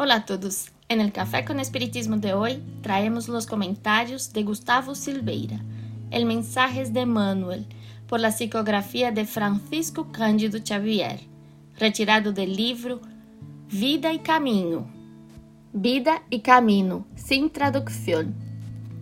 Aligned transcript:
Hola 0.00 0.14
a 0.14 0.24
todos. 0.24 0.70
En 0.88 1.00
el 1.00 1.10
Café 1.10 1.44
con 1.44 1.58
Espiritismo 1.58 2.18
de 2.18 2.32
hoy 2.32 2.62
traemos 2.82 3.26
los 3.26 3.48
comentarios 3.48 4.32
de 4.32 4.44
Gustavo 4.44 4.94
Silveira. 4.94 5.58
El 6.12 6.24
mensaje 6.24 6.82
es 6.82 6.92
de 6.92 7.04
Manuel 7.04 7.66
por 8.06 8.20
la 8.20 8.30
psicografía 8.30 9.10
de 9.10 9.26
Francisco 9.26 10.12
Cândido 10.12 10.60
Xavier, 10.64 11.18
retirado 11.80 12.30
del 12.30 12.54
libro 12.54 13.00
Vida 13.72 14.12
y 14.12 14.20
Camino. 14.20 14.86
Vida 15.72 16.22
y 16.30 16.42
Camino, 16.42 17.04
sin 17.16 17.50
traducción. 17.50 18.36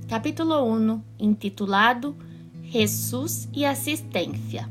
Capítulo 0.09 0.65
1, 0.65 1.05
intitulado 1.19 2.15
Jesús 2.65 3.49
y 3.53 3.65
Asistencia. 3.65 4.71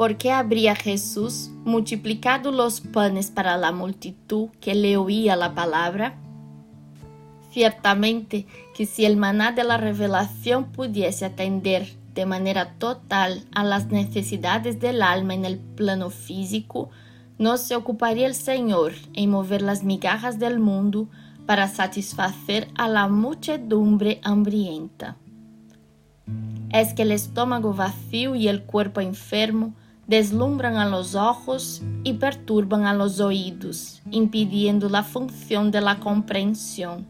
¿Por 0.00 0.16
qué 0.16 0.32
habría 0.32 0.74
Jesús 0.74 1.50
multiplicado 1.62 2.52
los 2.52 2.80
panes 2.80 3.30
para 3.30 3.58
la 3.58 3.70
multitud 3.70 4.48
que 4.58 4.74
le 4.74 4.96
oía 4.96 5.36
la 5.36 5.54
palabra? 5.54 6.14
Ciertamente 7.50 8.46
que 8.74 8.86
si 8.86 9.04
el 9.04 9.18
maná 9.18 9.52
de 9.52 9.62
la 9.62 9.76
revelación 9.76 10.72
pudiese 10.72 11.26
atender 11.26 11.86
de 12.14 12.24
manera 12.24 12.78
total 12.78 13.44
a 13.54 13.62
las 13.62 13.88
necesidades 13.88 14.80
del 14.80 15.02
alma 15.02 15.34
en 15.34 15.44
el 15.44 15.58
plano 15.58 16.08
físico, 16.08 16.88
no 17.36 17.58
se 17.58 17.76
ocuparía 17.76 18.26
el 18.26 18.34
Señor 18.34 18.94
en 19.12 19.28
mover 19.28 19.60
las 19.60 19.84
migajas 19.84 20.38
del 20.38 20.60
mundo 20.60 21.10
para 21.44 21.68
satisfacer 21.68 22.68
a 22.74 22.88
la 22.88 23.06
muchedumbre 23.08 24.18
hambrienta. 24.24 25.18
Es 26.72 26.94
que 26.94 27.02
el 27.02 27.12
estómago 27.12 27.74
vacío 27.74 28.34
y 28.34 28.48
el 28.48 28.62
cuerpo 28.62 29.02
enfermo 29.02 29.74
deslumbran 30.10 30.76
a 30.76 30.88
los 30.88 31.14
ojos 31.14 31.82
y 32.02 32.14
perturban 32.14 32.84
a 32.84 32.92
los 32.92 33.20
oídos, 33.20 34.02
impidiendo 34.10 34.88
la 34.88 35.04
función 35.04 35.70
de 35.70 35.80
la 35.80 36.00
comprensión. 36.00 37.06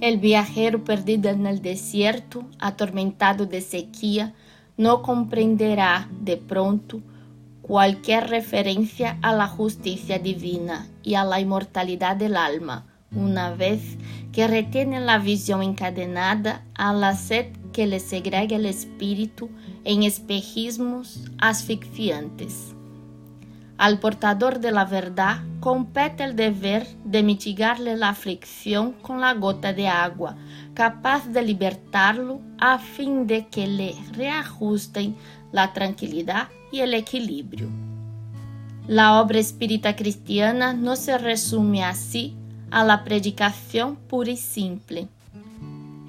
El 0.00 0.18
viajero 0.18 0.84
perdido 0.84 1.28
en 1.30 1.44
el 1.48 1.60
desierto, 1.60 2.44
atormentado 2.60 3.46
de 3.46 3.60
sequía, 3.60 4.32
no 4.76 5.02
comprenderá 5.02 6.08
de 6.20 6.36
pronto 6.36 7.00
cualquier 7.62 8.28
referencia 8.28 9.18
a 9.20 9.34
la 9.34 9.48
justicia 9.48 10.20
divina 10.20 10.86
y 11.02 11.14
a 11.14 11.24
la 11.24 11.40
inmortalidad 11.40 12.14
del 12.14 12.36
alma, 12.36 12.86
una 13.10 13.50
vez 13.50 13.98
que 14.32 14.46
retiene 14.46 15.00
la 15.00 15.18
visión 15.18 15.64
encadenada 15.64 16.64
a 16.76 16.92
la 16.92 17.16
sed 17.16 17.46
que 17.74 17.86
le 17.86 18.00
segrega 18.00 18.56
el 18.56 18.66
espíritu 18.66 19.50
en 19.82 20.04
espejismos 20.04 21.24
asfixiantes. 21.38 22.72
Al 23.76 23.98
portador 23.98 24.60
de 24.60 24.70
la 24.70 24.84
verdad 24.84 25.38
compete 25.58 26.22
el 26.22 26.36
deber 26.36 26.86
de 27.04 27.24
mitigarle 27.24 27.96
la 27.96 28.10
aflicción 28.10 28.92
con 28.92 29.20
la 29.20 29.34
gota 29.34 29.72
de 29.72 29.88
agua, 29.88 30.36
capaz 30.72 31.26
de 31.26 31.42
libertarlo 31.42 32.40
a 32.58 32.78
fin 32.78 33.26
de 33.26 33.48
que 33.48 33.66
le 33.66 33.96
reajusten 34.12 35.16
la 35.50 35.72
tranquilidad 35.72 36.48
y 36.70 36.80
el 36.80 36.94
equilibrio. 36.94 37.68
La 38.86 39.20
obra 39.20 39.40
espírita 39.40 39.96
cristiana 39.96 40.74
no 40.74 40.94
se 40.94 41.18
resume 41.18 41.82
así 41.82 42.36
a 42.70 42.84
la 42.84 43.02
predicación 43.02 43.96
pura 43.96 44.30
y 44.30 44.36
simple 44.36 45.08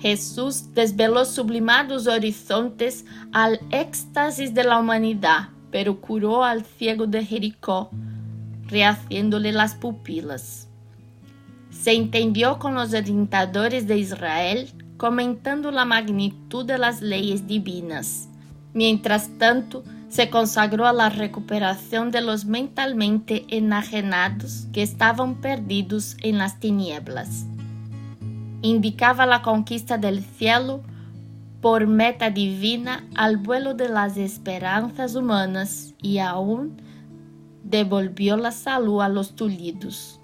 Jesús 0.06 0.72
desveló 0.76 1.26
sublimados 1.26 2.06
horizontes 2.06 3.06
al 3.32 3.60
éxtasis 3.72 4.54
de 4.54 4.64
la 4.64 4.78
humanidad, 4.78 5.50
pero 5.72 6.00
curó 6.00 6.44
al 6.44 6.64
ciego 6.64 7.08
de 7.08 7.26
Jericó, 7.26 7.90
rehaciéndole 8.68 9.52
las 9.52 9.74
pupilas. 9.74 10.68
Se 11.72 11.94
entendió 11.94 12.60
con 12.60 12.76
los 12.76 12.94
orientadores 12.94 13.88
de 13.88 13.98
Israel, 13.98 14.70
comentando 14.98 15.72
la 15.72 15.86
magnitud 15.86 16.68
de 16.68 16.78
las 16.78 17.02
leyes 17.02 17.48
divinas. 17.48 18.30
Mientras 18.76 19.36
tanto, 19.40 19.84
se 20.10 20.30
consagró 20.30 20.86
a 20.86 20.94
la 20.94 21.10
recuperación 21.10 22.12
de 22.12 22.22
los 22.22 22.46
mentalmente 22.46 23.44
enajenados 23.50 24.68
que 24.72 24.84
estaban 24.84 25.42
perdidos 25.42 26.16
en 26.22 26.38
las 26.38 26.60
tinieblas 26.60 27.48
indicaba 28.66 29.26
la 29.26 29.42
conquista 29.42 29.98
del 29.98 30.24
cielo 30.24 30.82
por 31.62 31.88
meta 31.88 32.30
divina 32.30 33.08
al 33.16 33.38
vuelo 33.38 33.74
de 33.74 33.90
las 33.90 34.18
esperanzas 34.18 35.16
humanas 35.16 35.94
y 36.02 36.20
aún 36.20 36.82
devolvió 37.64 38.38
la 38.38 38.52
salud 38.52 39.02
a 39.02 39.10
los 39.10 39.36
tullidos. 39.36 40.20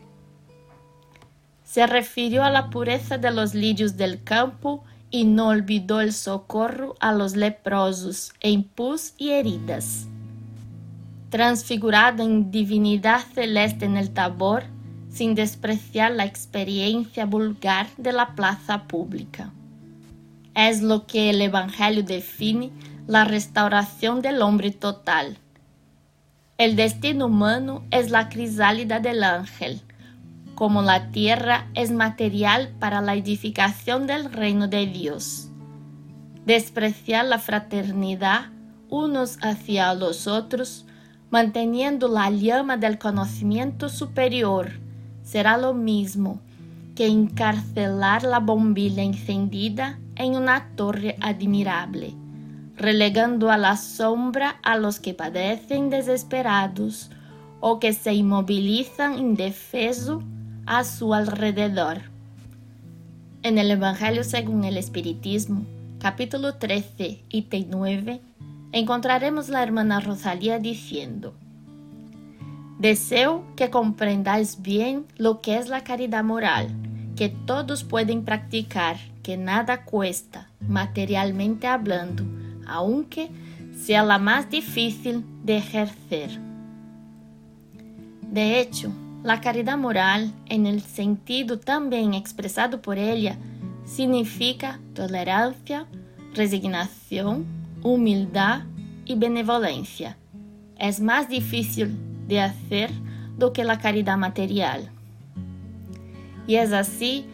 Se 1.63 1.87
refirió 1.87 2.43
a 2.43 2.49
la 2.49 2.69
pureza 2.69 3.17
de 3.17 3.31
los 3.31 3.53
lirios 3.53 3.95
del 3.95 4.23
campo 4.23 4.83
y 5.09 5.25
no 5.25 5.47
olvidó 5.47 6.01
el 6.01 6.13
socorro 6.13 6.95
a 6.99 7.11
los 7.11 7.35
leprosos 7.35 8.33
en 8.39 8.63
pus 8.63 9.13
y 9.17 9.31
heridas. 9.31 10.07
Transfigurado 11.29 12.23
en 12.23 12.51
divinidad 12.51 13.21
celeste 13.33 13.85
en 13.85 13.97
el 13.97 14.11
tabor, 14.11 14.63
sin 15.11 15.35
despreciar 15.35 16.11
la 16.11 16.25
experiencia 16.25 17.25
vulgar 17.25 17.87
de 17.97 18.13
la 18.13 18.33
plaza 18.33 18.87
pública. 18.87 19.51
Es 20.55 20.81
lo 20.81 21.05
que 21.05 21.29
el 21.29 21.41
Evangelio 21.41 22.03
define 22.03 22.71
la 23.07 23.25
restauración 23.25 24.21
del 24.21 24.41
hombre 24.41 24.71
total. 24.71 25.37
El 26.57 26.75
destino 26.75 27.25
humano 27.25 27.83
es 27.91 28.09
la 28.09 28.29
crisálida 28.29 28.99
del 28.99 29.23
ángel, 29.23 29.81
como 30.55 30.81
la 30.81 31.11
tierra 31.11 31.67
es 31.73 31.91
material 31.91 32.69
para 32.79 33.01
la 33.01 33.15
edificación 33.15 34.07
del 34.07 34.31
reino 34.31 34.67
de 34.67 34.87
Dios. 34.87 35.49
Despreciar 36.45 37.25
la 37.25 37.39
fraternidad 37.39 38.49
unos 38.89 39.37
hacia 39.41 39.93
los 39.93 40.27
otros, 40.27 40.85
manteniendo 41.29 42.07
la 42.07 42.29
llama 42.29 42.77
del 42.77 42.97
conocimiento 42.97 43.87
superior 43.87 44.80
será 45.31 45.57
lo 45.57 45.73
mismo 45.73 46.41
que 46.93 47.07
encarcelar 47.07 48.23
la 48.23 48.39
bombilla 48.39 49.01
encendida 49.01 49.97
en 50.17 50.35
una 50.35 50.71
torre 50.75 51.15
admirable, 51.21 52.13
relegando 52.75 53.49
a 53.49 53.57
la 53.57 53.77
sombra 53.77 54.57
a 54.61 54.77
los 54.77 54.99
que 54.99 55.13
padecen 55.13 55.89
desesperados 55.89 57.11
o 57.61 57.79
que 57.79 57.93
se 57.93 58.13
inmovilizan 58.13 59.17
indefeso 59.17 60.21
a 60.65 60.83
su 60.83 61.13
alrededor. 61.13 62.01
En 63.41 63.57
el 63.57 63.71
Evangelio 63.71 64.25
según 64.25 64.65
el 64.65 64.75
Espiritismo, 64.75 65.63
capítulo 65.99 66.55
13, 66.55 67.23
y 67.29 67.47
9, 67.69 68.19
encontraremos 68.73 69.47
la 69.47 69.63
hermana 69.63 70.01
Rosalía 70.01 70.59
diciendo, 70.59 71.33
Deseo 72.81 73.43
que 73.55 73.69
comprendáis 73.69 74.63
bien 74.63 75.05
lo 75.15 75.39
que 75.39 75.59
es 75.59 75.69
la 75.69 75.83
caridad 75.83 76.23
moral, 76.23 76.67
que 77.15 77.29
todos 77.29 77.83
pueden 77.83 78.25
practicar, 78.25 78.97
que 79.21 79.37
nada 79.37 79.85
cuesta, 79.85 80.49
materialmente 80.67 81.67
hablando, 81.67 82.23
aunque 82.65 83.29
sea 83.77 84.03
la 84.03 84.17
más 84.17 84.49
difícil 84.49 85.23
de 85.43 85.57
ejercer. 85.57 86.31
De 88.31 88.59
hecho, 88.59 88.91
la 89.21 89.41
caridad 89.41 89.77
moral, 89.77 90.33
en 90.47 90.65
el 90.65 90.81
sentido 90.81 91.59
también 91.59 92.15
expresado 92.15 92.81
por 92.81 92.97
ella, 92.97 93.37
significa 93.85 94.79
tolerancia, 94.95 95.85
resignación, 96.33 97.45
humildad 97.83 98.63
y 99.05 99.13
benevolencia. 99.13 100.17
Es 100.79 100.99
más 100.99 101.29
difícil 101.29 101.95
de 102.31 102.39
hacer 102.39 102.89
do 103.37 103.51
que 103.51 103.61
la 103.61 103.77
caridad 103.77 104.17
material. 104.17 104.79
E 106.47 106.55
é 106.55 106.63
assim 106.63 107.25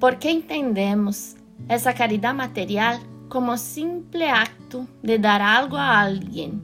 porque 0.00 0.28
entendemos 0.28 1.36
essa 1.68 1.92
caridade 1.92 2.36
material 2.36 2.98
como 3.28 3.56
simple 3.56 4.24
acto 4.24 4.88
de 5.04 5.18
dar 5.18 5.40
algo 5.40 5.76
a 5.76 6.02
alguém, 6.02 6.60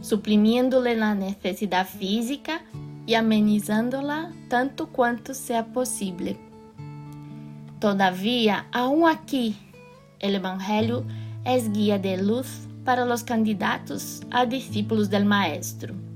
suprimindo-lhe 0.00 0.96
na 0.96 1.14
necessidade 1.14 1.90
física 1.90 2.60
e 3.06 3.14
amenizando-la 3.14 4.32
tanto 4.48 4.88
quanto 4.88 5.32
seja 5.32 5.62
possível. 5.62 6.36
Todavia, 7.78 8.66
aún 8.72 9.06
aqui, 9.06 9.56
o 10.20 10.26
Evangelho 10.26 11.06
é 11.44 11.58
guia 11.60 11.96
de 11.96 12.16
luz 12.16 12.68
para 12.84 13.04
os 13.04 13.22
candidatos 13.22 14.20
a 14.32 14.44
discípulos 14.44 15.06
del 15.06 15.24
Maestro. 15.24 16.09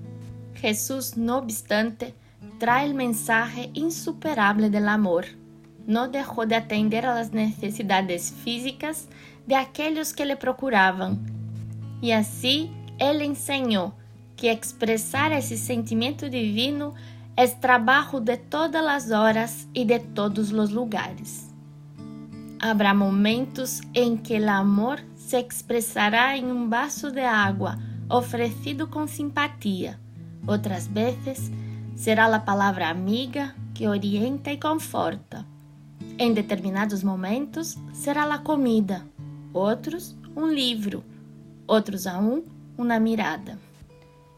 Jesús, 0.65 1.19
no 1.19 1.37
obstante, 1.37 2.15
trae 2.59 2.87
el 2.87 2.95
mensaje 2.95 3.69
insuperable 3.75 4.71
del 4.71 4.89
amor. 4.89 5.27
No 5.87 6.09
dejó 6.09 6.47
de 6.47 6.55
atender 6.55 7.05
a 7.05 7.15
las 7.15 7.33
necesidades 7.35 8.33
físicas 8.33 9.09
de 9.47 9.57
aquellos 9.57 10.15
que 10.15 10.25
le 10.25 10.37
procuraban. 10.37 11.21
Y 12.01 12.13
así, 12.13 12.71
Él 12.99 13.21
enseñó 13.21 13.95
que 14.37 14.51
expresar 14.51 15.35
ese 15.35 15.59
sentimiento 15.59 16.31
divino 16.31 16.95
é 17.37 17.47
trabalho 17.47 18.21
de 18.21 18.39
todas 18.39 18.87
as 18.87 19.11
horas 19.11 19.69
e 19.75 19.85
de 19.85 19.99
todos 19.99 20.51
os 20.51 20.71
lugares. 20.71 21.53
Habrá 22.59 22.95
momentos 22.95 23.83
em 23.93 24.17
que 24.17 24.41
o 24.41 24.49
amor 24.49 24.99
se 25.15 25.37
expressará 25.37 26.39
em 26.39 26.51
um 26.51 26.71
vaso 26.71 27.11
de 27.11 27.21
água 27.21 27.79
oferecido 28.09 28.87
com 28.87 29.07
simpatia. 29.07 30.03
Outras 30.47 30.87
vezes 30.87 31.51
será 31.97 32.27
a 32.27 32.41
palavra 32.41 32.89
amiga 32.89 33.55
que 33.75 33.89
orienta 33.89 34.53
e 34.53 34.59
conforta. 34.59 35.47
Em 36.19 36.33
determinados 36.33 37.03
momentos 37.03 37.77
será 37.93 38.25
a 38.25 38.39
comida, 38.39 39.05
outros 39.53 40.15
um 40.37 40.47
livro, 40.47 41.03
outros 41.67 42.07
aún 42.07 42.43
uma 42.77 42.99
mirada. 42.99 43.59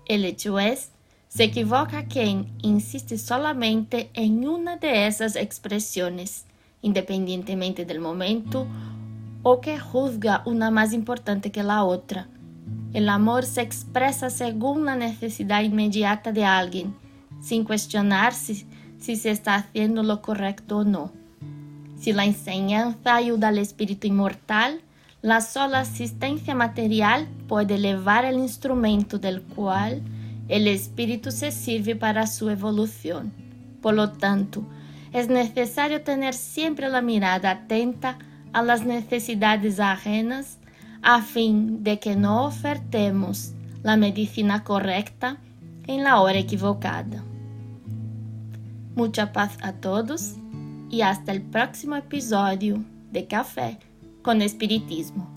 El 0.06 0.25
hecho 0.25 0.58
es, 0.58 0.91
se 1.29 1.44
equivoca 1.44 2.05
quem 2.05 2.47
insiste 2.62 3.19
solamente 3.19 4.11
em 4.14 4.47
uma 4.47 4.76
de 4.76 4.87
essas 4.87 5.35
expressões, 5.37 6.44
independientemente 6.82 7.85
del 7.85 8.00
momento, 8.00 8.67
ou 9.43 9.59
que 9.59 9.76
juzga 9.76 10.43
uma 10.47 10.70
mais 10.70 10.93
importante 10.93 11.50
que 11.50 11.61
a 11.61 11.82
outra. 11.82 12.29
El 12.97 13.11
amor 13.11 13.45
se 13.45 13.61
expressa 13.61 14.31
según 14.31 14.89
a 14.89 14.97
necessidade 14.97 15.67
imediata 15.67 16.33
de 16.33 16.43
alguém, 16.43 16.95
sem 17.43 17.63
questionar 17.63 18.33
se 18.33 18.67
si 18.99 19.17
se 19.17 19.29
está 19.29 19.55
haciendo 19.57 20.03
lo 20.03 20.23
correcto 20.23 20.79
o 20.79 20.85
no. 20.85 21.13
Si 21.99 22.15
la 22.15 22.25
enseñanza 22.25 23.15
ayuda 23.15 23.49
al 23.49 23.59
espíritu 23.59 24.07
inmortal, 24.07 24.81
la 25.21 25.43
sola 25.43 25.81
asistencia 25.81 26.55
material 26.55 27.29
puede 27.47 27.75
elevar 27.75 28.25
el 28.25 28.39
instrumento 28.39 29.19
del 29.19 29.43
cual 29.43 30.01
el 30.49 30.67
espíritu 30.67 31.31
se 31.33 31.51
sirve 31.51 31.97
para 31.97 32.27
su 32.27 32.49
evolución. 32.49 33.31
Por 33.83 33.93
lo 33.93 34.13
tanto, 34.13 34.65
es 35.13 35.29
necesario 35.29 36.01
tener 36.01 36.33
siempre 36.33 36.89
la 36.89 37.03
mirada 37.03 37.51
atenta 37.51 38.17
a 38.55 38.63
las 38.63 38.87
necesidades 38.87 39.81
ajenas 39.81 40.57
a 41.08 41.23
fin 41.23 41.85
de 41.85 42.00
que 42.00 42.17
no 42.17 42.47
ofertemos 42.47 43.53
la 43.85 43.97
medicina 43.97 44.64
correcta 44.64 45.38
en 45.87 46.03
la 46.03 46.20
hora 46.20 46.37
equivocada. 46.37 47.23
Mucha 48.97 49.32
paz 49.32 49.56
a 49.62 49.73
todos 49.73 50.35
e 50.91 51.05
hasta 51.05 51.31
el 51.31 51.43
próximo 51.43 51.94
episódio 51.94 52.85
de 53.12 53.25
Café 53.25 53.79
com 54.25 54.32
Espiritismo. 54.43 55.36